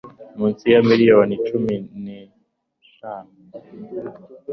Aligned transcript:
munsi 0.37 0.65
ya 0.73 0.81
miliyoni 0.89 1.33
cumi 1.47 1.75
n 2.03 2.05
eshanu 2.19 3.31